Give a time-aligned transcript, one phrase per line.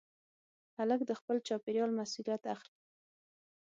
[0.77, 2.79] هلک د خپل چاپېریال مسؤلیت اخلي.